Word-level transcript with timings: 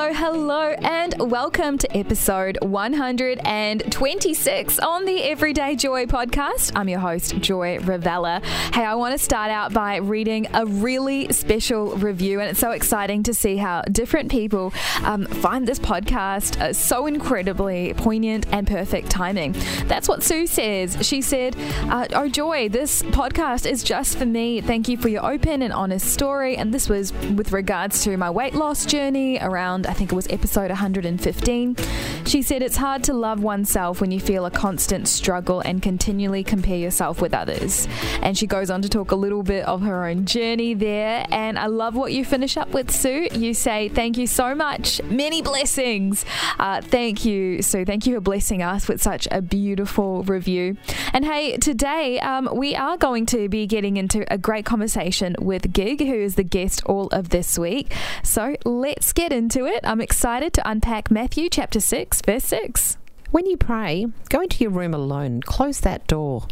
Hello, 0.00 0.12
hello, 0.12 0.70
and 0.82 1.12
welcome 1.18 1.76
to 1.76 1.96
episode 1.96 2.56
126 2.62 4.78
on 4.78 5.04
the 5.04 5.24
Everyday 5.24 5.74
Joy 5.74 6.06
podcast. 6.06 6.70
I'm 6.76 6.88
your 6.88 7.00
host, 7.00 7.36
Joy 7.40 7.78
Ravella. 7.78 8.40
Hey, 8.72 8.84
I 8.84 8.94
want 8.94 9.14
to 9.14 9.18
start 9.18 9.50
out 9.50 9.72
by 9.72 9.96
reading 9.96 10.46
a 10.54 10.64
really 10.64 11.32
special 11.32 11.96
review, 11.96 12.38
and 12.38 12.48
it's 12.48 12.60
so 12.60 12.70
exciting 12.70 13.24
to 13.24 13.34
see 13.34 13.56
how 13.56 13.82
different 13.90 14.30
people 14.30 14.72
um, 15.02 15.26
find 15.26 15.66
this 15.66 15.80
podcast 15.80 16.60
uh, 16.60 16.72
so 16.72 17.06
incredibly 17.06 17.92
poignant 17.94 18.46
and 18.52 18.68
perfect 18.68 19.10
timing. 19.10 19.56
That's 19.86 20.08
what 20.08 20.22
Sue 20.22 20.46
says. 20.46 20.96
She 21.04 21.20
said, 21.20 21.56
uh, 21.90 22.06
Oh, 22.14 22.28
Joy, 22.28 22.68
this 22.68 23.02
podcast 23.02 23.68
is 23.68 23.82
just 23.82 24.16
for 24.16 24.26
me. 24.26 24.60
Thank 24.60 24.88
you 24.88 24.96
for 24.96 25.08
your 25.08 25.28
open 25.28 25.60
and 25.60 25.72
honest 25.72 26.06
story. 26.06 26.56
And 26.56 26.72
this 26.72 26.88
was 26.88 27.12
with 27.34 27.50
regards 27.50 28.04
to 28.04 28.16
my 28.16 28.30
weight 28.30 28.54
loss 28.54 28.86
journey 28.86 29.40
around, 29.40 29.87
I 29.88 29.94
think 29.94 30.12
it 30.12 30.14
was 30.14 30.26
episode 30.28 30.68
115. 30.68 31.76
She 32.26 32.42
said, 32.42 32.62
It's 32.62 32.76
hard 32.76 33.02
to 33.04 33.14
love 33.14 33.42
oneself 33.42 34.02
when 34.02 34.10
you 34.10 34.20
feel 34.20 34.44
a 34.44 34.50
constant 34.50 35.08
struggle 35.08 35.60
and 35.60 35.80
continually 35.80 36.44
compare 36.44 36.76
yourself 36.76 37.22
with 37.22 37.32
others. 37.32 37.88
And 38.20 38.36
she 38.36 38.46
goes 38.46 38.68
on 38.68 38.82
to 38.82 38.88
talk 38.90 39.12
a 39.12 39.16
little 39.16 39.42
bit 39.42 39.64
of 39.64 39.80
her 39.80 40.06
own 40.06 40.26
journey 40.26 40.74
there. 40.74 41.24
And 41.30 41.58
I 41.58 41.66
love 41.66 41.94
what 41.94 42.12
you 42.12 42.24
finish 42.24 42.58
up 42.58 42.68
with, 42.74 42.90
Sue. 42.90 43.28
You 43.32 43.54
say, 43.54 43.88
Thank 43.88 44.18
you 44.18 44.26
so 44.26 44.54
much. 44.54 45.02
Many 45.04 45.40
blessings. 45.40 46.26
Uh, 46.58 46.82
thank 46.82 47.24
you, 47.24 47.62
Sue. 47.62 47.86
Thank 47.86 48.06
you 48.06 48.14
for 48.14 48.20
blessing 48.20 48.62
us 48.62 48.88
with 48.88 49.00
such 49.00 49.26
a 49.30 49.40
beautiful 49.40 50.22
review. 50.24 50.76
And 51.14 51.24
hey, 51.24 51.56
today 51.56 52.20
um, 52.20 52.50
we 52.52 52.76
are 52.76 52.98
going 52.98 53.24
to 53.26 53.48
be 53.48 53.66
getting 53.66 53.96
into 53.96 54.30
a 54.30 54.36
great 54.36 54.66
conversation 54.66 55.34
with 55.38 55.72
Gig, 55.72 56.00
who 56.00 56.14
is 56.14 56.34
the 56.34 56.44
guest 56.44 56.84
all 56.84 57.06
of 57.06 57.30
this 57.30 57.58
week. 57.58 57.94
So 58.22 58.54
let's 58.66 59.14
get 59.14 59.32
into 59.32 59.64
it. 59.64 59.67
I'm 59.82 60.00
excited 60.00 60.52
to 60.54 60.68
unpack 60.68 61.10
Matthew 61.10 61.48
chapter 61.50 61.80
6, 61.80 62.22
verse 62.22 62.44
6. 62.44 62.96
When 63.30 63.46
you 63.46 63.56
pray, 63.56 64.06
go 64.30 64.40
into 64.40 64.64
your 64.64 64.70
room 64.70 64.94
alone, 64.94 65.42
close 65.42 65.80
that 65.80 66.06
door, 66.06 66.46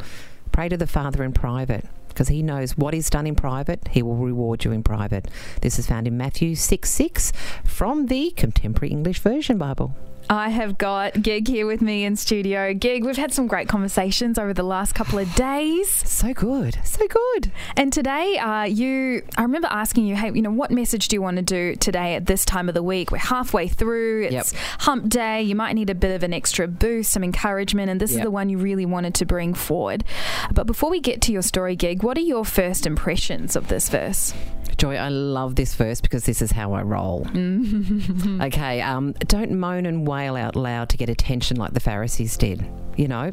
pray 0.52 0.68
to 0.68 0.76
the 0.76 0.86
Father 0.86 1.24
in 1.24 1.32
private. 1.32 1.86
Because 2.08 2.28
he 2.28 2.42
knows 2.42 2.76
what 2.76 2.94
is 2.94 3.10
done 3.10 3.26
in 3.26 3.34
private, 3.34 3.88
he 3.88 4.02
will 4.02 4.16
reward 4.16 4.64
you 4.64 4.72
in 4.72 4.82
private. 4.82 5.28
This 5.62 5.78
is 5.78 5.86
found 5.86 6.06
in 6.06 6.16
Matthew 6.16 6.54
6 6.54 6.90
6 6.90 7.32
from 7.64 8.06
the 8.06 8.32
Contemporary 8.36 8.92
English 8.92 9.20
Version 9.20 9.58
Bible. 9.58 9.94
I 10.28 10.48
have 10.48 10.76
got 10.76 11.22
Gig 11.22 11.46
here 11.46 11.66
with 11.66 11.80
me 11.80 12.04
in 12.04 12.16
studio. 12.16 12.74
Gig, 12.74 13.04
we've 13.04 13.16
had 13.16 13.32
some 13.32 13.46
great 13.46 13.68
conversations 13.68 14.38
over 14.38 14.52
the 14.52 14.64
last 14.64 14.92
couple 14.94 15.18
of 15.18 15.32
days. 15.34 16.02
So 16.16 16.32
good, 16.32 16.78
so 16.82 17.06
good. 17.06 17.52
And 17.76 17.92
today, 17.92 18.38
uh, 18.38 18.62
you, 18.64 19.22
I 19.36 19.42
remember 19.42 19.68
asking 19.70 20.06
you, 20.06 20.16
hey, 20.16 20.32
you 20.32 20.40
know, 20.40 20.50
what 20.50 20.70
message 20.70 21.08
do 21.08 21.14
you 21.16 21.20
want 21.20 21.36
to 21.36 21.42
do 21.42 21.76
today 21.76 22.14
at 22.14 22.24
this 22.24 22.44
time 22.46 22.68
of 22.70 22.74
the 22.74 22.82
week? 22.82 23.10
We're 23.12 23.18
halfway 23.18 23.68
through. 23.68 24.24
It's 24.24 24.52
Yep. 24.54 24.62
hump 24.80 25.08
day. 25.10 25.42
You 25.42 25.54
might 25.54 25.74
need 25.74 25.90
a 25.90 25.94
bit 25.94 26.14
of 26.16 26.22
an 26.22 26.32
extra 26.32 26.66
boost, 26.66 27.12
some 27.12 27.22
encouragement, 27.22 27.90
and 27.90 28.00
this 28.00 28.12
is 28.12 28.20
the 28.22 28.30
one 28.30 28.48
you 28.48 28.56
really 28.56 28.86
wanted 28.86 29.14
to 29.16 29.26
bring 29.26 29.52
forward. 29.52 30.04
But 30.52 30.66
before 30.66 30.88
we 30.90 31.00
get 31.00 31.20
to 31.22 31.32
your 31.32 31.42
story, 31.42 31.76
Gig, 31.76 32.02
what 32.02 32.16
are 32.16 32.22
your 32.22 32.46
first 32.46 32.86
impressions 32.86 33.56
of 33.56 33.68
this 33.68 33.90
verse? 33.90 34.32
Joy, 34.78 34.96
I 34.96 35.08
love 35.08 35.54
this 35.56 35.74
verse 35.74 36.00
because 36.00 36.24
this 36.24 36.42
is 36.42 36.52
how 36.52 36.72
I 36.74 36.82
roll. 36.82 37.26
okay, 38.42 38.82
um, 38.82 39.12
don't 39.26 39.52
moan 39.52 39.86
and 39.86 40.06
wail 40.06 40.36
out 40.36 40.54
loud 40.56 40.88
to 40.90 40.96
get 40.96 41.08
attention 41.08 41.56
like 41.56 41.72
the 41.72 41.80
Pharisees 41.80 42.36
did. 42.36 42.66
You 42.96 43.08
know, 43.08 43.32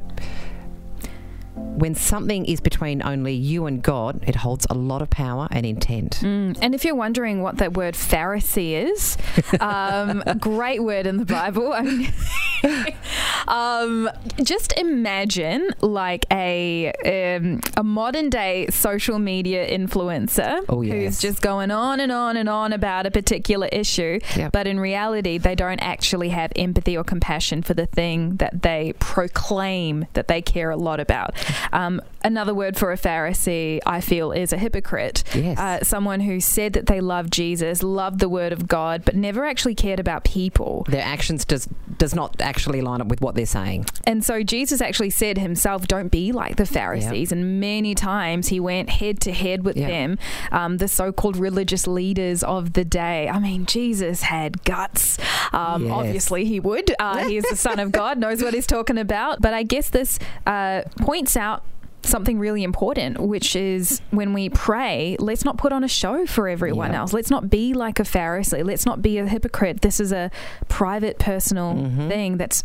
when 1.56 1.96
something 1.96 2.46
is 2.46 2.60
between 2.62 3.04
only 3.04 3.34
you 3.34 3.66
and 3.66 3.82
God, 3.82 4.24
it 4.28 4.36
holds 4.36 4.66
a 4.70 4.74
lot 4.74 5.02
of 5.02 5.10
power 5.10 5.48
and 5.52 5.66
intent. 5.66 6.20
Mm, 6.22 6.58
And 6.62 6.74
if 6.74 6.84
you're 6.86 6.96
wondering 6.96 7.42
what 7.42 7.58
that 7.58 7.74
word 7.74 7.94
Pharisee 7.96 8.90
is, 8.92 9.18
um, 9.60 10.24
great 10.40 10.82
word 10.84 11.06
in 11.06 11.18
the 11.18 11.26
Bible. 11.26 11.72
I 11.74 11.82
mean, 11.82 12.14
um, 13.48 14.10
just 14.44 14.74
imagine 14.78 15.70
like 15.82 16.26
a 16.32 16.92
um, 17.38 17.62
a 17.78 17.84
modern 17.84 18.30
day 18.30 18.68
social 18.70 19.20
media 19.20 19.68
influencer 19.68 20.62
Oh, 20.70 20.82
who's 20.82 21.20
just 21.20 21.42
going 21.42 21.72
on 21.72 22.00
and 22.00 22.12
on 22.12 22.38
and 22.38 22.50
on 22.50 22.74
about 22.74 23.06
a 23.06 23.12
particular 23.12 23.68
issue, 23.68 24.20
Yep. 24.36 24.52
but 24.52 24.68
in 24.68 24.80
reality, 24.80 25.38
they 25.38 25.56
don't 25.56 25.80
actually 25.80 26.30
have 26.30 26.52
empathy 26.56 26.98
or 26.98 27.04
compassion 27.04 27.62
for 27.64 27.74
the 27.74 27.86
thing 27.86 28.38
that 28.38 28.62
they 28.62 28.94
proclaim 29.00 30.06
that 30.14 30.28
they 30.28 30.42
care 30.42 30.70
a 30.72 30.78
lot 30.78 31.00
about. 31.00 31.32
Um, 31.72 32.02
another 32.24 32.54
word 32.54 32.78
for 32.78 32.92
a 32.92 32.98
Pharisee, 32.98 33.80
I 33.86 34.02
feel, 34.02 34.32
is 34.32 34.54
a 34.54 34.58
hypocrite 34.58 35.24
Yes. 35.36 35.58
uh, 35.60 35.84
someone 35.84 36.20
who 36.22 36.40
said 36.40 36.74
that 36.74 36.86
they 36.88 37.02
loved 37.02 37.32
Jesus, 37.34 37.84
loved 37.84 38.20
the 38.20 38.30
Word 38.30 38.54
of 38.54 38.68
God, 38.68 39.04
but 39.06 39.16
never 39.16 39.46
actually 39.46 39.76
cared 39.76 40.00
about 40.00 40.24
people. 40.24 40.86
Their 40.90 41.04
actions 41.04 41.46
does 41.46 41.68
does 41.98 42.16
not 42.16 42.42
actually 42.42 42.82
line 42.82 43.02
up 43.02 43.08
with 43.08 43.22
what 43.22 43.36
they're 43.36 43.46
saying. 43.46 43.86
And 44.06 44.24
so 44.26 44.42
Jesus 44.44 44.82
actually 44.82 45.12
said 45.12 45.38
himself, 45.38 45.88
"Don't 45.88 46.10
be 46.10 46.32
like 46.32 46.56
the 46.56 46.66
Pharisees." 46.66 47.32
And 47.32 47.60
many 47.60 47.94
times 47.96 48.48
he 48.48 48.60
went 48.60 48.90
head 48.90 49.20
to 49.22 49.32
head 49.32 49.64
with 49.64 49.78
Yeah. 49.78 49.88
them, 49.88 50.18
um, 50.52 50.78
the 50.78 50.88
so-called 50.88 51.38
religious 51.38 51.86
leaders 51.88 52.44
of 52.44 52.74
the 52.74 52.84
day. 52.84 53.30
I 53.30 53.40
mean, 53.40 53.66
Jesus 53.66 54.24
had 54.24 54.64
guts. 54.64 55.18
Um, 55.52 55.84
Yes. 55.86 55.92
Obviously, 55.94 56.46
he 56.46 56.60
would. 56.60 56.94
Uh, 57.00 57.26
is 57.30 57.46
the 57.50 57.56
Son 57.56 57.80
of 57.80 57.92
God, 57.92 58.18
knows 58.24 58.42
what 58.44 58.54
he's 58.54 58.68
talking 58.68 58.98
about. 58.98 59.42
But 59.42 59.54
I 59.54 59.64
guess 59.64 59.90
this 59.90 60.20
uh, 60.48 60.82
points 61.00 61.38
out 61.38 61.64
something 62.04 62.38
really 62.40 62.64
important, 62.64 63.20
which 63.20 63.56
is 63.56 64.02
when 64.12 64.34
we 64.34 64.50
pray, 64.50 65.16
let's 65.20 65.44
not 65.46 65.58
put 65.58 65.72
on 65.72 65.84
a 65.84 65.88
show 65.88 66.26
for 66.26 66.48
everyone 66.48 66.92
Yeah. 66.92 67.00
else. 67.00 67.14
Let's 67.14 67.30
not 67.30 67.50
be 67.50 67.74
like 67.74 68.00
a 68.00 68.04
Pharisee. 68.04 68.64
Let's 68.66 68.86
not 68.86 69.02
be 69.02 69.18
a 69.18 69.26
hypocrite. 69.28 69.82
This 69.82 70.00
is 70.00 70.12
a 70.12 70.30
private, 70.68 71.18
personal 71.20 71.74
Mhm. 71.74 72.08
thing 72.10 72.38
that's 72.38 72.64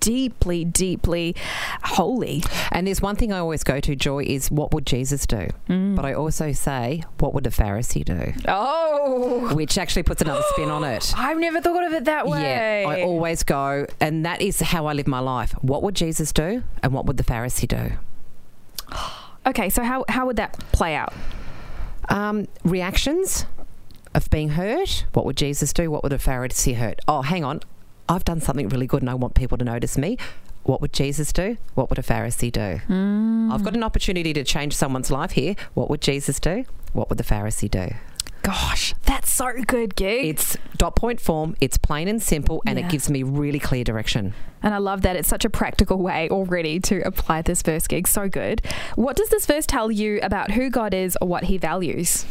deeply, 0.00 0.64
deeply 0.64 1.34
holy. 1.82 2.42
And 2.70 2.86
there's 2.86 3.02
one 3.02 3.16
thing 3.16 3.32
I 3.32 3.38
always 3.38 3.64
go 3.64 3.80
to, 3.80 3.96
Joy, 3.96 4.22
is 4.24 4.48
what 4.48 4.72
would 4.72 4.86
Jesus 4.86 5.26
do? 5.26 5.48
Mm. 5.68 5.96
But 5.96 6.04
I 6.04 6.14
also 6.14 6.52
say, 6.52 7.02
what 7.18 7.34
would 7.34 7.42
the 7.42 7.50
Pharisee 7.50 8.04
do? 8.04 8.32
Oh, 8.46 9.52
Which 9.54 9.76
actually 9.76 10.04
puts 10.04 10.22
another 10.22 10.42
spin 10.50 10.70
on 10.70 10.84
it. 10.84 11.12
I've 11.18 11.38
never 11.38 11.60
thought 11.60 11.84
of 11.84 11.92
it 11.92 12.04
that 12.04 12.28
way. 12.28 12.84
Yeah, 12.84 12.88
I 12.90 13.02
always 13.02 13.42
go, 13.42 13.86
and 14.00 14.24
that 14.24 14.40
is 14.40 14.60
how 14.60 14.86
I 14.86 14.92
live 14.92 15.08
my 15.08 15.18
life. 15.18 15.52
What 15.62 15.82
would 15.82 15.96
Jesus 15.96 16.32
do, 16.32 16.62
and 16.82 16.92
what 16.92 17.06
would 17.06 17.16
the 17.16 17.24
Pharisee 17.24 17.66
do? 17.66 17.92
okay, 19.46 19.70
so 19.70 19.82
how, 19.82 20.04
how 20.08 20.26
would 20.26 20.36
that 20.36 20.58
play 20.72 20.94
out? 20.94 21.12
Um, 22.08 22.48
reactions 22.64 23.46
of 24.14 24.28
being 24.30 24.50
hurt. 24.50 25.04
What 25.12 25.26
would 25.26 25.36
Jesus 25.36 25.72
do? 25.72 25.90
What 25.90 26.02
would 26.02 26.12
a 26.12 26.18
Pharisee 26.18 26.76
hurt? 26.76 27.00
Oh, 27.06 27.22
hang 27.22 27.44
on, 27.44 27.60
I've 28.08 28.24
done 28.24 28.40
something 28.40 28.68
really 28.68 28.86
good, 28.86 29.02
and 29.02 29.10
I 29.10 29.14
want 29.14 29.34
people 29.34 29.58
to 29.58 29.64
notice 29.64 29.98
me. 29.98 30.16
What 30.64 30.80
would 30.80 30.92
Jesus 30.92 31.32
do? 31.32 31.56
What 31.74 31.90
would 31.90 31.98
a 31.98 32.02
Pharisee 32.02 32.52
do? 32.52 32.80
Mm. 32.88 33.52
I've 33.52 33.62
got 33.62 33.74
an 33.74 33.82
opportunity 33.82 34.32
to 34.32 34.44
change 34.44 34.76
someone's 34.76 35.10
life 35.10 35.32
here. 35.32 35.54
What 35.74 35.88
would 35.88 36.00
Jesus 36.00 36.40
do? 36.40 36.64
What 36.92 37.08
would 37.08 37.18
the 37.18 37.24
Pharisee 37.24 37.70
do? 37.70 37.94
Gosh, 38.42 38.94
that's 39.04 39.30
so 39.30 39.52
good, 39.66 39.94
gig. 39.96 40.24
It's 40.26 40.56
dot 40.76 40.96
point 40.96 41.20
form, 41.20 41.56
it's 41.60 41.76
plain 41.76 42.08
and 42.08 42.22
simple, 42.22 42.62
and 42.66 42.78
Yeah. 42.78 42.86
it 42.86 42.90
gives 42.90 43.10
me 43.10 43.22
really 43.22 43.58
clear 43.58 43.84
direction. 43.84 44.32
And 44.62 44.74
I 44.74 44.78
love 44.78 45.02
that. 45.02 45.16
It's 45.16 45.28
such 45.28 45.44
a 45.44 45.50
practical 45.50 45.98
way 45.98 46.28
already 46.30 46.80
to 46.80 47.00
apply 47.06 47.42
this 47.42 47.62
verse 47.62 47.86
gig. 47.86 48.08
So 48.08 48.28
good. 48.28 48.62
What 48.96 49.16
does 49.16 49.28
this 49.28 49.46
verse 49.46 49.66
tell 49.66 49.90
you 49.90 50.18
about 50.22 50.52
who 50.52 50.70
God 50.70 50.94
is 50.94 51.16
or 51.20 51.28
what 51.28 51.44
he 51.44 51.58
values? 51.58 52.26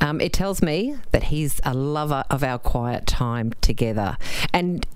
Um, 0.00 0.20
it 0.20 0.32
tells 0.32 0.62
me 0.62 0.96
that 1.12 1.24
he's 1.24 1.60
a 1.64 1.74
lover 1.74 2.24
of 2.30 2.42
our 2.42 2.58
quiet 2.58 3.06
time 3.06 3.52
together. 3.60 4.16
And 4.54 4.86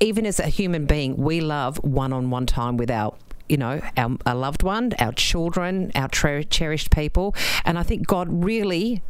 even 0.00 0.24
as 0.26 0.40
a 0.40 0.46
human 0.46 0.86
being, 0.86 1.16
we 1.16 1.40
love 1.40 1.76
one 1.84 2.12
on 2.12 2.30
one 2.30 2.46
time 2.46 2.76
with 2.76 2.90
our 2.90 3.14
you 3.46 3.58
know, 3.58 3.82
our, 3.98 4.16
our 4.24 4.34
loved 4.34 4.62
one, 4.62 4.92
our 4.98 5.12
children, 5.12 5.92
our 5.94 6.08
tre- 6.08 6.44
cherished 6.44 6.90
people. 6.90 7.34
And 7.66 7.78
I 7.78 7.82
think 7.82 8.06
God 8.06 8.26
really 8.42 9.02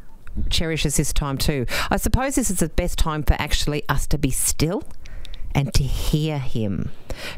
cherishes 0.51 0.97
this 0.97 1.13
time 1.13 1.39
too. 1.39 1.67
I 1.91 1.97
suppose 1.97 2.35
this 2.35 2.51
is 2.51 2.59
the 2.59 2.69
best 2.69 2.99
time 2.99 3.23
for 3.23 3.35
actually 3.35 3.83
us 3.89 4.07
to 4.09 4.19
be 4.19 4.31
still 4.31 4.83
and 5.55 5.73
to 5.75 5.83
hear 5.85 6.39
him 6.39 6.91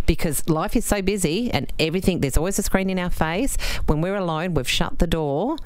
because 0.06 0.48
life 0.48 0.74
is 0.74 0.84
so 0.86 1.02
busy 1.02 1.50
and 1.50 1.70
everything 1.78 2.20
there's 2.20 2.36
always 2.38 2.58
a 2.58 2.62
screen 2.62 2.88
in 2.88 2.98
our 2.98 3.10
face 3.10 3.58
when 3.86 4.00
we're 4.00 4.16
alone 4.16 4.54
we've 4.54 4.68
shut 4.68 4.98
the 5.00 5.06
door 5.06 5.56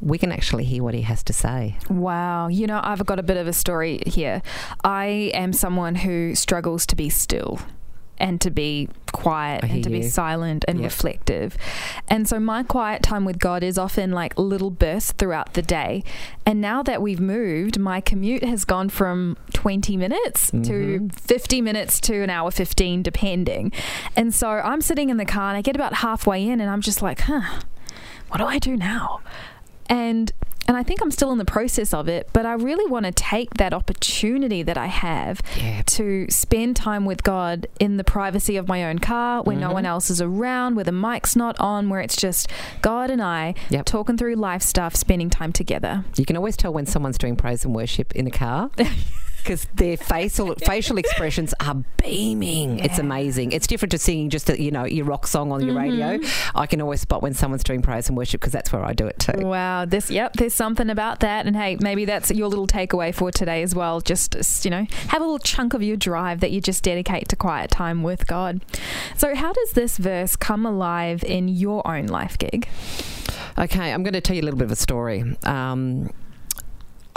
we 0.00 0.16
can 0.16 0.32
actually 0.32 0.64
hear 0.64 0.82
what 0.82 0.94
he 0.94 1.02
has 1.02 1.22
to 1.22 1.32
say 1.34 1.76
Wow. 1.90 2.48
You 2.48 2.66
know, 2.66 2.80
I've 2.82 3.04
got 3.04 3.18
a 3.18 3.22
bit 3.22 3.36
of 3.36 3.46
a 3.46 3.52
story 3.52 4.00
here. 4.06 4.40
I 4.82 5.30
am 5.34 5.52
someone 5.52 5.94
who 5.94 6.34
struggles 6.34 6.86
to 6.86 6.96
be 6.96 7.10
still 7.10 7.60
and 8.20 8.40
to 8.42 8.50
be 8.50 8.88
quiet 9.12 9.64
I 9.64 9.68
and 9.68 9.84
to 9.84 9.90
be 9.90 9.98
you. 9.98 10.08
silent 10.08 10.64
and 10.68 10.78
Yep. 10.78 10.84
reflective. 10.84 11.56
And 12.08 12.28
so 12.28 12.38
my 12.38 12.62
quiet 12.62 13.02
time 13.02 13.24
with 13.24 13.38
God 13.40 13.62
is 13.64 13.76
often 13.76 14.12
like 14.12 14.38
little 14.38 14.70
bursts 14.70 15.12
throughout 15.12 15.54
the 15.54 15.62
day. 15.62 16.04
And 16.46 16.60
now 16.60 16.82
that 16.84 17.02
we've 17.02 17.20
moved, 17.20 17.78
my 17.78 18.00
commute 18.00 18.44
has 18.44 18.64
gone 18.64 18.88
from 18.88 19.36
20 19.52 19.96
minutes 19.96 20.50
to 20.50 20.56
Mhm. 20.58 21.12
50 21.14 21.60
minutes 21.60 21.98
to 22.02 22.22
an 22.22 22.30
hour 22.30 22.50
15 22.52 23.02
depending. 23.02 23.72
And 24.16 24.32
so 24.34 24.48
I'm 24.48 24.80
sitting 24.80 25.10
in 25.10 25.16
the 25.16 25.24
car 25.24 25.48
and 25.48 25.56
I 25.56 25.62
get 25.62 25.74
about 25.74 25.94
halfway 25.94 26.46
in 26.46 26.60
and 26.60 26.70
I'm 26.70 26.80
just 26.82 27.02
like, 27.02 27.22
"Huh. 27.22 27.60
What 28.28 28.38
do 28.38 28.44
I 28.46 28.58
do 28.58 28.76
now?" 28.76 29.20
And 29.90 30.32
and 30.68 30.76
I 30.76 30.84
think 30.84 31.02
I'm 31.02 31.10
still 31.10 31.32
in 31.32 31.38
the 31.38 31.44
process 31.44 31.92
of 31.92 32.06
it, 32.08 32.28
but 32.32 32.46
I 32.46 32.52
really 32.52 32.88
want 32.88 33.04
to 33.04 33.10
take 33.10 33.54
that 33.54 33.74
opportunity 33.74 34.62
that 34.62 34.78
I 34.78 34.86
have 34.86 35.40
Yeah. 35.56 35.82
to 35.84 36.30
spend 36.30 36.76
time 36.76 37.04
with 37.04 37.24
God 37.24 37.66
in 37.80 37.96
the 37.96 38.04
privacy 38.04 38.56
of 38.56 38.68
my 38.68 38.84
own 38.84 39.00
car 39.00 39.42
when 39.42 39.58
no 39.58 39.66
mm-hmm. 39.66 39.74
one 39.74 39.86
else 39.86 40.10
is 40.10 40.22
around, 40.22 40.76
where 40.76 40.84
the 40.84 40.92
mic's 40.92 41.34
not 41.34 41.58
on, 41.58 41.88
where 41.88 42.00
it's 42.00 42.14
just 42.14 42.46
God 42.82 43.10
and 43.10 43.20
I 43.20 43.54
Yep. 43.70 43.84
talking 43.86 44.16
through 44.16 44.36
life 44.36 44.62
stuff, 44.62 44.94
spending 44.94 45.28
time 45.28 45.52
together. 45.52 46.04
You 46.16 46.24
can 46.24 46.36
always 46.36 46.56
tell 46.56 46.72
when 46.72 46.86
someone's 46.86 47.18
doing 47.18 47.34
praise 47.34 47.64
and 47.64 47.74
worship 47.74 48.14
in 48.14 48.28
a 48.28 48.30
car. 48.30 48.70
Because 49.42 49.66
their 49.74 49.96
facial 49.96 50.54
facial 50.66 50.98
expressions 50.98 51.54
are 51.60 51.76
beaming. 52.02 52.78
It's 52.78 52.98
amazing. 52.98 53.52
It's 53.52 53.66
different 53.66 53.92
to 53.92 53.98
singing 53.98 54.30
just 54.30 54.48
a, 54.50 54.60
you 54.60 54.70
know 54.70 54.84
your 54.84 55.04
rock 55.04 55.26
song 55.26 55.52
on 55.52 55.64
your 55.64 55.74
radio. 55.74 56.18
Mm-hmm. 56.18 56.58
I 56.58 56.66
can 56.66 56.80
always 56.80 57.00
spot 57.00 57.22
when 57.22 57.34
someone's 57.34 57.64
doing 57.64 57.82
praise 57.82 58.08
and 58.08 58.16
worship 58.16 58.40
because 58.40 58.52
that's 58.52 58.72
where 58.72 58.84
I 58.84 58.92
do 58.92 59.06
it 59.06 59.18
too. 59.18 59.46
Wow, 59.46 59.84
this 59.84 60.10
yep, 60.10 60.34
there's 60.34 60.54
something 60.54 60.90
about 60.90 61.20
that, 61.20 61.46
and 61.46 61.56
hey, 61.56 61.76
maybe 61.80 62.04
that's 62.04 62.30
your 62.30 62.48
little 62.48 62.66
takeaway 62.66 63.14
for 63.14 63.30
today 63.30 63.62
as 63.62 63.74
well. 63.74 64.00
Just 64.00 64.64
you 64.64 64.70
know, 64.70 64.86
have 65.08 65.20
a 65.20 65.24
little 65.24 65.38
chunk 65.38 65.74
of 65.74 65.82
your 65.82 65.96
drive 65.96 66.40
that 66.40 66.50
you 66.50 66.60
just 66.60 66.82
dedicate 66.82 67.28
to 67.28 67.36
quiet 67.36 67.70
time 67.70 68.02
with 68.02 68.26
God. 68.26 68.60
So, 69.16 69.34
how 69.34 69.52
does 69.52 69.72
this 69.72 69.98
verse 69.98 70.36
come 70.36 70.66
alive 70.66 71.24
in 71.24 71.48
your 71.48 71.86
own 71.86 72.06
life 72.06 72.38
gig? 72.38 72.68
Okay, 73.58 73.92
I'm 73.92 74.02
going 74.02 74.14
to 74.14 74.20
tell 74.20 74.36
you 74.36 74.42
a 74.42 74.46
little 74.46 74.58
bit 74.58 74.64
of 74.64 74.72
a 74.72 74.76
story. 74.76 75.36
Um, 75.44 76.10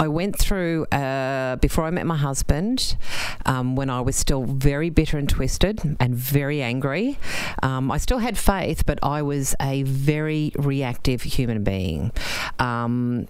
I 0.04 0.08
went 0.10 0.38
through 0.38 0.86
uh, 0.92 1.56
before 1.58 1.86
I 1.86 1.92
met 1.92 2.06
my 2.06 2.18
husband 2.18 2.98
um, 3.46 3.76
when 3.78 3.90
I 3.90 4.02
was 4.02 4.16
still 4.18 4.44
very 4.44 4.90
bitter 4.90 5.18
and 5.18 5.30
twisted 5.30 5.80
and 6.00 6.14
very 6.14 6.62
angry. 6.62 7.18
Um, 7.62 7.90
I 7.90 7.98
still 8.00 8.18
had 8.18 8.38
faith, 8.38 8.86
but 8.86 9.00
I 9.02 9.22
was 9.22 9.56
a 9.62 9.84
very 9.84 10.52
reactive 10.58 11.22
human 11.24 11.64
being. 11.64 12.12
Um, 12.60 13.28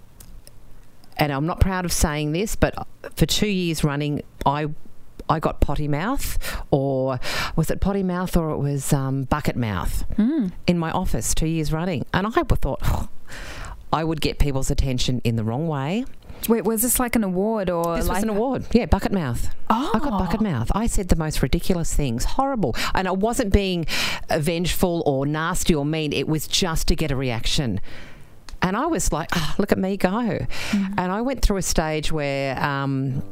and 1.16 1.32
I'm 1.32 1.46
not 1.46 1.60
proud 1.60 1.84
of 1.84 1.92
saying 1.92 2.32
this, 2.32 2.56
but 2.56 2.74
for 3.14 3.26
two 3.26 3.46
years 3.46 3.84
running, 3.84 4.22
I 4.44 4.66
I 5.30 5.38
got 5.40 5.60
potty 5.60 5.86
mouth, 5.88 6.38
or 6.70 7.18
was 7.56 7.70
it 7.70 7.80
potty 7.80 8.02
mouth, 8.02 8.36
or 8.36 8.50
it 8.50 8.58
was 8.58 8.92
um, 8.92 9.22
bucket 9.22 9.56
mouth 9.56 10.04
Mm. 10.18 10.52
in 10.66 10.76
my 10.78 10.90
office 10.90 11.34
two 11.34 11.46
years 11.46 11.72
running. 11.72 12.04
And 12.12 12.26
I 12.26 12.30
thought 12.30 12.80
"Oh, 12.82 13.08
I 13.92 14.02
would 14.02 14.20
get 14.20 14.38
people's 14.40 14.70
attention 14.72 15.20
in 15.22 15.36
the 15.36 15.44
wrong 15.44 15.68
way. 15.68 16.04
Wait, 16.48 16.64
was 16.64 16.82
this 16.82 17.00
like 17.00 17.16
an 17.16 17.24
award 17.24 17.70
or 17.70 17.96
This 17.96 18.06
like 18.06 18.16
was 18.16 18.22
an 18.22 18.28
award. 18.28 18.66
Yeah, 18.72 18.86
bucket 18.86 19.12
mouth. 19.12 19.54
Oh, 19.70 19.92
I 19.94 19.98
got 19.98 20.18
bucket 20.18 20.40
mouth. 20.40 20.70
I 20.74 20.86
said 20.86 21.08
the 21.08 21.16
most 21.16 21.42
ridiculous 21.42 21.94
things, 21.94 22.24
horrible. 22.24 22.76
And 22.94 23.08
I 23.08 23.12
wasn't 23.12 23.52
being 23.52 23.86
vengeful 24.30 25.02
or 25.06 25.26
nasty 25.26 25.74
or 25.74 25.84
mean. 25.84 26.12
It 26.12 26.28
was 26.28 26.46
just 26.46 26.88
to 26.88 26.96
get 26.96 27.10
a 27.10 27.16
reaction. 27.16 27.80
And 28.60 28.76
I 28.76 28.86
was 28.86 29.12
like, 29.12 29.30
oh, 29.34 29.54
look 29.58 29.72
at 29.72 29.78
me 29.78 29.96
go. 29.96 30.08
Mm-hmm. 30.08 30.94
And 30.98 31.12
I 31.12 31.20
went 31.22 31.42
through 31.42 31.58
a 31.58 31.62
stage 31.62 32.12
where. 32.12 32.62
Um, 32.62 33.22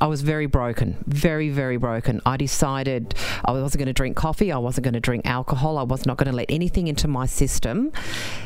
I 0.00 0.06
was 0.06 0.22
very 0.22 0.46
broken, 0.46 0.96
very, 1.08 1.50
very 1.50 1.76
broken. 1.76 2.20
I 2.24 2.36
decided 2.36 3.16
I 3.44 3.50
wasn't 3.50 3.80
going 3.80 3.88
to 3.88 3.92
drink 3.92 4.16
coffee. 4.16 4.52
I 4.52 4.58
wasn't 4.58 4.84
going 4.84 4.94
to 4.94 5.00
drink 5.00 5.26
alcohol. 5.26 5.76
I 5.76 5.82
was 5.82 6.06
not 6.06 6.16
going 6.16 6.30
to 6.30 6.36
let 6.36 6.46
anything 6.48 6.86
into 6.86 7.08
my 7.08 7.26
system 7.26 7.90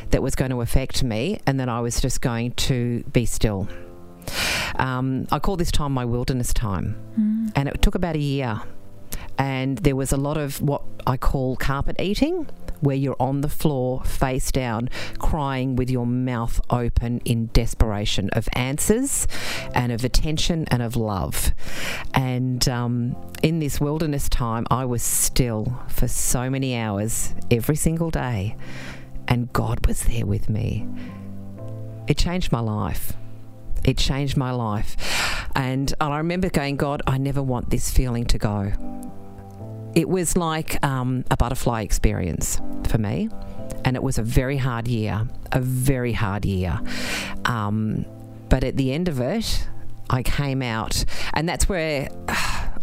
that 0.09 0.23
was 0.23 0.33
going 0.33 0.49
to 0.49 0.61
affect 0.61 1.03
me. 1.03 1.37
And 1.45 1.59
then 1.59 1.69
I 1.69 1.79
was 1.81 2.01
just 2.01 2.21
going 2.21 2.53
to 2.53 3.03
be 3.13 3.27
still. 3.27 3.67
Um, 4.75 5.27
I 5.31 5.39
call 5.39 5.57
this 5.57 5.71
time 5.71 5.91
my 5.91 6.05
wilderness 6.05 6.53
time. 6.53 6.97
Mm. 7.19 7.51
And 7.55 7.69
it 7.69 7.81
took 7.81 7.95
about 7.95 8.15
a 8.15 8.19
year. 8.19 8.61
And 9.37 9.79
there 9.79 9.95
was 9.95 10.11
a 10.11 10.17
lot 10.17 10.37
of 10.37 10.61
what 10.61 10.83
I 11.07 11.17
call 11.17 11.55
carpet 11.55 11.95
eating, 11.99 12.47
where 12.81 12.95
you're 12.95 13.15
on 13.19 13.41
the 13.41 13.49
floor, 13.49 14.03
face 14.03 14.51
down, 14.51 14.89
crying 15.17 15.75
with 15.75 15.89
your 15.89 16.05
mouth 16.05 16.59
open 16.69 17.19
in 17.25 17.49
desperation 17.53 18.29
of 18.33 18.47
answers 18.53 19.27
and 19.73 19.91
of 19.91 20.03
attention 20.03 20.65
and 20.69 20.83
of 20.83 20.95
love. 20.95 21.53
And 22.13 22.67
um, 22.67 23.15
in 23.41 23.59
this 23.59 23.79
wilderness 23.79 24.29
time, 24.29 24.67
I 24.69 24.85
was 24.85 25.01
still 25.01 25.81
for 25.87 26.07
so 26.07 26.49
many 26.49 26.75
hours 26.75 27.33
every 27.49 27.75
single 27.75 28.11
day. 28.11 28.55
And 29.27 29.51
God 29.53 29.87
was 29.87 30.03
there 30.03 30.25
with 30.25 30.49
me. 30.49 30.87
It 32.07 32.17
changed 32.17 32.51
my 32.51 32.59
life. 32.59 33.13
It 33.83 33.97
changed 33.97 34.37
my 34.37 34.51
life. 34.51 34.95
And 35.55 35.93
I 35.99 36.17
remember 36.17 36.49
going, 36.49 36.77
God, 36.77 37.01
I 37.05 37.17
never 37.17 37.41
want 37.41 37.69
this 37.69 37.91
feeling 37.91 38.25
to 38.25 38.37
go. 38.37 38.71
It 39.95 40.09
was 40.09 40.35
like 40.35 40.83
um, 40.83 41.23
a 41.29 41.37
butterfly 41.37 41.81
experience 41.81 42.59
for 42.87 42.97
me. 42.97 43.29
And 43.85 43.95
it 43.95 44.03
was 44.03 44.17
a 44.17 44.23
very 44.23 44.57
hard 44.57 44.87
year, 44.87 45.27
a 45.51 45.59
very 45.59 46.13
hard 46.13 46.45
year. 46.45 46.79
Um, 47.45 48.05
but 48.49 48.63
at 48.63 48.77
the 48.77 48.93
end 48.93 49.07
of 49.07 49.19
it, 49.19 49.67
I 50.09 50.23
came 50.23 50.61
out, 50.61 51.05
and 51.33 51.47
that's 51.47 51.67
where 51.67 52.07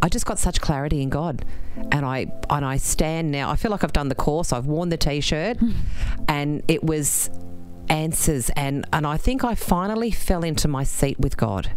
I 0.03 0.09
just 0.11 0.27
got 0.27 0.39
such 0.39 0.61
clarity 0.61 1.03
in 1.03 1.11
God. 1.11 1.45
And 1.93 2.05
I 2.05 2.27
and 2.51 2.65
I 2.65 2.77
stand 2.77 3.31
now. 3.31 3.51
I 3.51 3.57
feel 3.57 3.71
like 3.71 3.85
I've 3.85 3.93
done 3.93 4.09
the 4.09 4.15
course. 4.15 4.53
I've 4.53 4.67
worn 4.67 4.89
the 4.89 4.97
t-shirt, 4.97 5.59
and 6.29 6.63
it 6.69 6.83
was 6.83 7.31
answers. 7.91 8.51
And 8.51 8.87
and 8.93 9.07
I 9.07 9.17
think 9.17 9.45
I 9.45 9.55
finally 9.55 10.11
fell 10.11 10.43
into 10.45 10.69
my 10.69 10.85
seat 10.85 11.19
with 11.21 11.37
God 11.37 11.71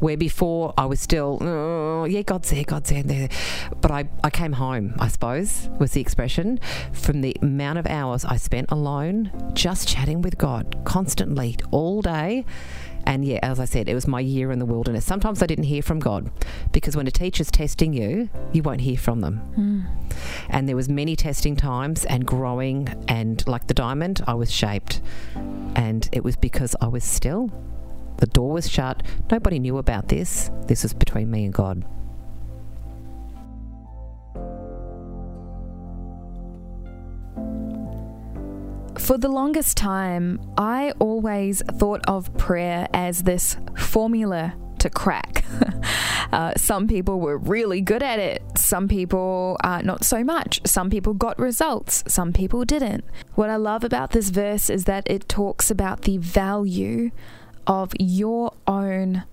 where 0.00 0.16
before 0.16 0.72
I 0.76 0.86
was 0.86 0.98
still, 0.98 1.38
oh, 1.42 2.04
yeah, 2.04 2.22
God's 2.22 2.50
there, 2.50 2.64
God's 2.64 2.90
there, 2.90 3.02
there. 3.02 3.28
But 3.80 3.90
I, 3.90 4.08
I 4.24 4.30
came 4.30 4.52
home, 4.52 4.94
I 4.98 5.08
suppose, 5.08 5.68
was 5.78 5.92
the 5.92 6.00
expression, 6.00 6.58
from 6.92 7.20
the 7.20 7.36
amount 7.42 7.78
of 7.78 7.86
hours 7.86 8.24
I 8.24 8.36
spent 8.36 8.70
alone, 8.70 9.30
just 9.52 9.86
chatting 9.86 10.22
with 10.22 10.38
God 10.38 10.78
constantly, 10.84 11.56
all 11.70 12.00
day. 12.00 12.46
And 13.10 13.24
yeah, 13.24 13.40
as 13.42 13.58
I 13.58 13.64
said, 13.64 13.88
it 13.88 13.94
was 13.94 14.06
my 14.06 14.20
year 14.20 14.52
in 14.52 14.60
the 14.60 14.64
wilderness. 14.64 15.04
Sometimes 15.04 15.42
I 15.42 15.46
didn't 15.46 15.64
hear 15.64 15.82
from 15.82 15.98
God 15.98 16.30
because 16.70 16.96
when 16.96 17.08
a 17.08 17.10
teacher's 17.10 17.50
testing 17.50 17.92
you, 17.92 18.30
you 18.52 18.62
won't 18.62 18.82
hear 18.82 18.96
from 18.96 19.20
them. 19.20 19.42
Mm. 19.58 20.12
And 20.48 20.68
there 20.68 20.76
was 20.76 20.88
many 20.88 21.16
testing 21.16 21.56
times 21.56 22.04
and 22.04 22.24
growing 22.24 22.86
and 23.08 23.44
like 23.48 23.66
the 23.66 23.74
diamond, 23.74 24.22
I 24.28 24.34
was 24.34 24.52
shaped. 24.52 25.00
And 25.74 26.08
it 26.12 26.22
was 26.22 26.36
because 26.36 26.76
I 26.80 26.86
was 26.86 27.02
still. 27.02 27.50
The 28.18 28.26
door 28.26 28.52
was 28.52 28.70
shut. 28.70 29.02
Nobody 29.28 29.58
knew 29.58 29.78
about 29.78 30.06
this. 30.06 30.48
This 30.68 30.84
was 30.84 30.94
between 30.94 31.32
me 31.32 31.46
and 31.46 31.52
God. 31.52 31.84
For 39.10 39.18
the 39.18 39.28
longest 39.28 39.76
time, 39.76 40.40
I 40.56 40.92
always 41.00 41.62
thought 41.62 42.00
of 42.06 42.32
prayer 42.38 42.86
as 42.94 43.24
this 43.24 43.56
formula 43.76 44.54
to 44.78 44.88
crack. 44.88 45.44
uh, 46.32 46.52
some 46.56 46.86
people 46.86 47.18
were 47.18 47.36
really 47.36 47.80
good 47.80 48.04
at 48.04 48.20
it, 48.20 48.40
some 48.56 48.86
people 48.86 49.56
uh, 49.64 49.82
not 49.82 50.04
so 50.04 50.22
much. 50.22 50.60
Some 50.64 50.90
people 50.90 51.14
got 51.14 51.40
results, 51.40 52.04
some 52.06 52.32
people 52.32 52.64
didn't. 52.64 53.02
What 53.34 53.50
I 53.50 53.56
love 53.56 53.82
about 53.82 54.12
this 54.12 54.30
verse 54.30 54.70
is 54.70 54.84
that 54.84 55.10
it 55.10 55.28
talks 55.28 55.72
about 55.72 56.02
the 56.02 56.18
value 56.18 57.10
of 57.66 57.92
your 57.98 58.52
own 58.68 59.24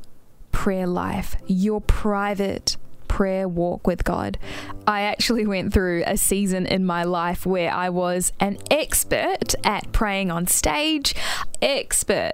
prayer 0.51 0.87
life, 0.87 1.35
your 1.45 1.81
private 1.81 2.77
prayer 3.17 3.47
walk 3.49 3.87
with 3.87 4.03
God. 4.03 4.37
I 4.85 5.01
actually 5.01 5.47
went 5.55 5.73
through 5.73 6.03
a 6.05 6.17
season 6.17 6.67
in 6.67 6.85
my 6.85 7.03
life 7.03 7.47
where 7.47 7.73
I 7.73 7.89
was 7.89 8.31
an 8.39 8.59
expert 8.69 9.55
at 9.63 9.91
praying 9.91 10.29
on 10.29 10.45
stage, 10.45 11.15
expert 11.59 12.33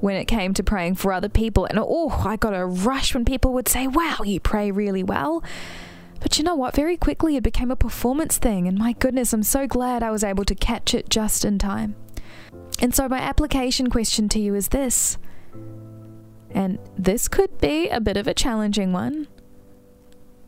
when 0.00 0.16
it 0.16 0.26
came 0.26 0.52
to 0.52 0.62
praying 0.62 0.96
for 0.96 1.14
other 1.14 1.30
people. 1.30 1.64
And 1.64 1.78
oh, 1.80 2.10
I 2.26 2.36
got 2.36 2.52
a 2.52 2.66
rush 2.66 3.14
when 3.14 3.24
people 3.24 3.54
would 3.54 3.68
say, 3.68 3.86
Wow, 3.86 4.18
you 4.22 4.38
pray 4.38 4.70
really 4.70 5.02
well. 5.02 5.42
But 6.20 6.36
you 6.36 6.44
know 6.44 6.56
what? 6.56 6.76
Very 6.76 6.98
quickly 6.98 7.36
it 7.36 7.42
became 7.42 7.70
a 7.70 7.76
performance 7.76 8.36
thing. 8.36 8.68
And 8.68 8.76
my 8.76 8.92
goodness, 8.92 9.32
I'm 9.32 9.42
so 9.42 9.66
glad 9.66 10.02
I 10.02 10.10
was 10.10 10.22
able 10.22 10.44
to 10.44 10.54
catch 10.54 10.92
it 10.92 11.08
just 11.08 11.42
in 11.42 11.58
time. 11.58 11.96
And 12.82 12.94
so, 12.94 13.08
my 13.08 13.18
application 13.18 13.88
question 13.88 14.28
to 14.28 14.38
you 14.38 14.54
is 14.54 14.68
this. 14.68 15.16
And 16.50 16.78
this 16.98 17.28
could 17.28 17.58
be 17.60 17.88
a 17.88 18.00
bit 18.00 18.18
of 18.18 18.26
a 18.26 18.34
challenging 18.34 18.92
one. 18.92 19.26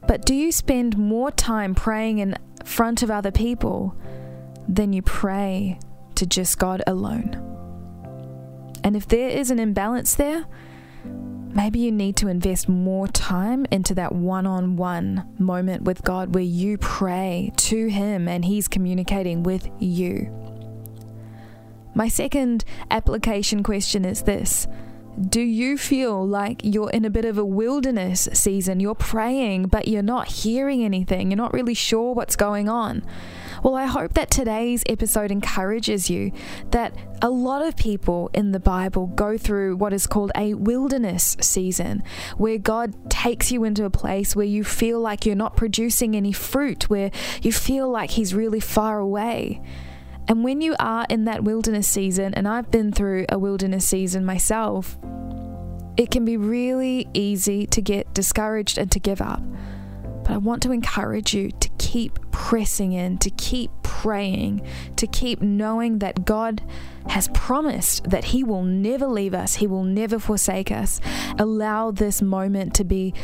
But 0.07 0.25
do 0.25 0.35
you 0.35 0.53
spend 0.53 0.99
more 0.99 1.31
time 1.31 1.75
praying 1.75 2.19
in 2.19 2.37
front 2.65 3.03
of 3.03 3.11
other 3.11 3.31
people 3.31 3.97
than 4.69 4.93
you 4.93 5.03
pray 5.03 5.79
to 6.17 6.27
just 6.27 6.59
God 6.59 6.83
alone? 6.87 7.47
And 8.83 8.97
if 8.97 9.07
there 9.07 9.29
is 9.29 9.51
an 9.51 9.59
imbalance 9.59 10.15
there, 10.15 10.47
maybe 11.05 11.81
you 11.81 11.93
need 11.93 12.17
to 12.17 12.29
invest 12.29 12.69
more 12.69 13.09
time 13.09 13.67
into 13.71 13.95
that 13.95 14.15
one 14.15 14.47
on 14.47 14.77
one 14.77 15.29
moment 15.39 15.83
with 15.83 16.03
God 16.03 16.35
where 16.35 16.43
you 16.43 16.79
pray 16.79 17.53
to 17.57 17.89
Him 17.89 18.29
and 18.29 18.45
He's 18.45 18.69
communicating 18.69 19.43
with 19.43 19.69
you. 19.79 20.35
My 21.95 22.09
second 22.09 22.65
application 22.91 23.63
question 23.63 24.05
is 24.05 24.23
this 24.23 24.67
Do 25.29 25.43
you 25.43 25.77
feel 25.77 26.27
like 26.27 26.63
you're 26.65 26.89
in 26.91 27.05
a 27.05 27.11
bit 27.11 27.27
of 27.27 27.37
a 27.37 27.45
wilderness 27.45 28.27
season? 28.33 28.81
You're 28.81 28.95
praying, 28.95 29.65
but 29.65 29.87
you're 29.87 30.03
not 30.03 30.29
hearing 30.29 30.83
anything. 30.83 31.31
You're 31.31 31.37
not 31.37 31.53
really 31.53 31.75
sure 31.75 32.15
what's 32.15 32.37
going 32.37 32.71
on. 32.71 33.03
Well, 33.63 33.75
I 33.75 33.85
hope 33.85 34.15
that 34.15 34.31
today's 34.31 34.83
episode 34.87 35.31
encourages 35.31 36.09
you 36.09 36.33
that 36.71 36.95
a 37.21 37.29
lot 37.29 37.61
of 37.61 37.77
people 37.77 38.31
in 38.33 38.53
the 38.53 38.61
Bible 38.61 39.09
go 39.09 39.37
through 39.37 39.77
what 39.77 39.93
is 39.93 40.07
called 40.07 40.33
a 40.35 40.55
wilderness 40.55 41.37
season, 41.43 42.03
where 42.39 42.57
God 42.57 43.11
takes 43.11 43.53
you 43.53 43.65
into 43.65 43.85
a 43.85 43.91
place 43.91 44.35
where 44.35 44.47
you 44.47 44.65
feel 44.65 45.01
like 45.01 45.27
you're 45.27 45.37
not 45.37 45.55
producing 45.55 46.17
any 46.17 46.33
fruit, 46.33 46.89
where 46.89 47.11
you 47.43 47.53
feel 47.53 47.91
like 47.91 48.13
He's 48.13 48.33
really 48.33 48.61
far 48.61 48.99
away. 48.99 49.61
And 50.31 50.45
when 50.45 50.61
you 50.61 50.77
are 50.79 51.07
in 51.09 51.25
that 51.25 51.43
wilderness 51.43 51.89
season, 51.89 52.35
and 52.35 52.47
I've 52.47 52.71
been 52.71 52.93
through 52.93 53.27
a 53.31 53.37
wilderness 53.37 53.89
season 53.89 54.25
myself, 54.25 54.97
it 55.97 56.13
can 56.13 56.25
be 56.25 56.37
really 56.37 57.09
easy 57.13 57.67
to 57.67 57.83
get 57.83 58.15
discouraged 58.15 58.79
and 58.79 58.93
to 58.93 59.01
give 59.01 59.21
up. 59.21 59.43
But 60.23 60.31
I 60.31 60.37
want 60.37 60.63
to 60.63 60.71
encourage 60.71 61.35
you 61.35 61.51
to 61.51 61.69
keep 61.79 62.21
pressing 62.31 62.93
in, 62.93 63.19
to 63.19 63.31
keep 63.31 63.73
praying, 63.83 64.65
to 64.95 65.09
keep 65.09 65.43
knowing 65.43 65.99
that 65.99 66.25
God 66.25 66.63
has 67.09 67.27
promised 67.35 68.09
that 68.09 68.27
He 68.27 68.45
will 68.45 68.63
never 68.63 69.09
leave 69.09 69.35
us, 69.35 69.57
He 69.57 69.67
will 69.67 69.83
never 69.83 70.21
forsake 70.21 70.71
us. 70.71 71.01
Allow 71.41 71.91
this 71.91 72.23
moment 72.23 72.73
to 72.75 72.85
be 72.85 73.15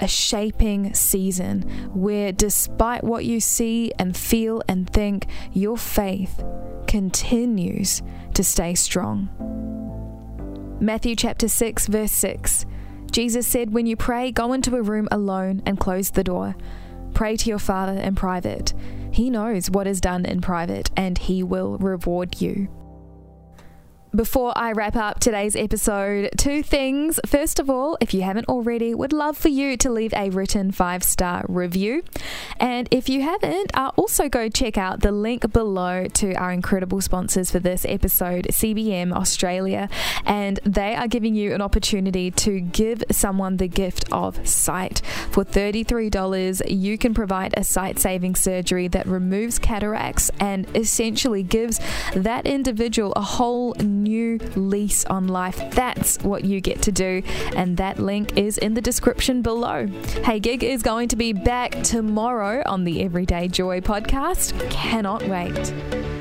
a 0.00 0.08
shaping 0.08 0.92
season 0.94 1.62
where, 1.92 2.32
despite 2.32 3.04
what 3.04 3.24
you 3.24 3.40
see 3.40 3.92
and 3.98 4.16
feel 4.16 4.62
and 4.68 4.88
think, 4.88 5.26
your 5.52 5.76
faith 5.76 6.42
continues 6.86 8.02
to 8.34 8.44
stay 8.44 8.74
strong. 8.74 9.28
Matthew 10.80 11.16
chapter 11.16 11.48
6, 11.48 11.86
verse 11.86 12.12
6. 12.12 12.66
Jesus 13.10 13.46
said, 13.46 13.72
When 13.72 13.86
you 13.86 13.96
pray, 13.96 14.32
go 14.32 14.52
into 14.52 14.74
a 14.76 14.82
room 14.82 15.08
alone 15.10 15.62
and 15.64 15.78
close 15.78 16.10
the 16.10 16.24
door. 16.24 16.56
Pray 17.14 17.36
to 17.36 17.48
your 17.48 17.60
Father 17.60 17.92
in 17.92 18.16
private. 18.16 18.74
He 19.12 19.30
knows 19.30 19.70
what 19.70 19.86
is 19.86 20.00
done 20.00 20.26
in 20.26 20.40
private, 20.40 20.90
and 20.96 21.16
He 21.16 21.44
will 21.44 21.78
reward 21.78 22.40
you. 22.40 22.68
Before 24.14 24.56
I 24.56 24.70
wrap 24.70 24.94
up 24.94 25.18
today's 25.18 25.56
episode, 25.56 26.30
two 26.36 26.62
things. 26.62 27.18
First 27.26 27.58
of 27.58 27.68
all, 27.68 27.98
if 28.00 28.14
you 28.14 28.22
haven't 28.22 28.48
already, 28.48 28.94
would 28.94 29.12
love 29.12 29.36
for 29.36 29.48
you 29.48 29.76
to 29.78 29.90
leave 29.90 30.14
a 30.14 30.30
written 30.30 30.70
five 30.70 31.02
star 31.02 31.44
review. 31.48 32.04
And 32.60 32.86
if 32.92 33.08
you 33.08 33.22
haven't, 33.22 33.76
uh, 33.76 33.90
also 33.96 34.28
go 34.28 34.48
check 34.48 34.78
out 34.78 35.00
the 35.00 35.10
link 35.10 35.52
below 35.52 36.06
to 36.06 36.32
our 36.34 36.52
incredible 36.52 37.00
sponsors 37.00 37.50
for 37.50 37.58
this 37.58 37.84
episode, 37.88 38.46
CBM 38.52 39.12
Australia. 39.12 39.88
And 40.24 40.60
they 40.64 40.94
are 40.94 41.08
giving 41.08 41.34
you 41.34 41.52
an 41.52 41.60
opportunity 41.60 42.30
to 42.30 42.60
give 42.60 43.02
someone 43.10 43.56
the 43.56 43.66
gift 43.66 44.04
of 44.12 44.46
sight. 44.46 45.02
For 45.32 45.44
$33, 45.44 46.62
you 46.70 46.98
can 46.98 47.14
provide 47.14 47.52
a 47.56 47.64
sight 47.64 47.98
saving 47.98 48.36
surgery 48.36 48.86
that 48.86 49.06
removes 49.06 49.58
cataracts 49.58 50.30
and 50.38 50.68
essentially 50.76 51.42
gives 51.42 51.80
that 52.14 52.46
individual 52.46 53.12
a 53.16 53.22
whole 53.22 53.74
new 54.04 54.38
lease 54.54 55.04
on 55.06 55.26
life. 55.26 55.60
That's 55.72 56.18
what 56.18 56.44
you 56.44 56.60
get 56.60 56.82
to 56.82 56.92
do, 56.92 57.22
and 57.56 57.76
that 57.78 57.98
link 57.98 58.36
is 58.36 58.58
in 58.58 58.74
the 58.74 58.80
description 58.80 59.42
below. 59.42 59.88
Hey, 60.22 60.38
Gig 60.38 60.62
is 60.62 60.82
going 60.82 61.08
to 61.08 61.16
be 61.16 61.32
back 61.32 61.82
tomorrow 61.82 62.62
on 62.66 62.84
the 62.84 63.02
Everyday 63.02 63.48
Joy 63.48 63.80
podcast. 63.80 64.70
Cannot 64.70 65.26
wait. 65.26 66.13